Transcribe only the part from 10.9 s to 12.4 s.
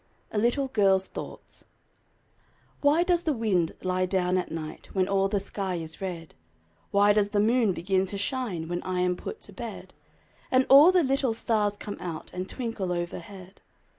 the little stars come out